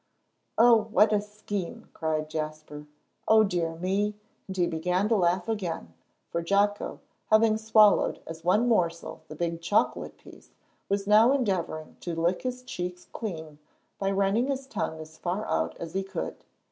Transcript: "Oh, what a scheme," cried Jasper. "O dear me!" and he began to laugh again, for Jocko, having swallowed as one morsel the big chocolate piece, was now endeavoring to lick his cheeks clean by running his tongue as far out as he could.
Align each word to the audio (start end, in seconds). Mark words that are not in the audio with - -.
"Oh, 0.57 0.87
what 0.89 1.13
a 1.13 1.21
scheme," 1.21 1.87
cried 1.93 2.27
Jasper. 2.27 2.87
"O 3.27 3.43
dear 3.43 3.75
me!" 3.75 4.15
and 4.47 4.57
he 4.57 4.65
began 4.65 5.07
to 5.09 5.15
laugh 5.15 5.47
again, 5.47 5.93
for 6.31 6.41
Jocko, 6.41 7.01
having 7.29 7.55
swallowed 7.55 8.19
as 8.25 8.43
one 8.43 8.67
morsel 8.67 9.21
the 9.27 9.35
big 9.35 9.61
chocolate 9.61 10.17
piece, 10.17 10.49
was 10.89 11.05
now 11.05 11.31
endeavoring 11.31 11.97
to 11.99 12.15
lick 12.19 12.41
his 12.41 12.63
cheeks 12.63 13.09
clean 13.13 13.59
by 13.99 14.09
running 14.09 14.47
his 14.47 14.65
tongue 14.65 14.99
as 14.99 15.19
far 15.19 15.45
out 15.45 15.77
as 15.77 15.93
he 15.93 16.01
could. 16.01 16.45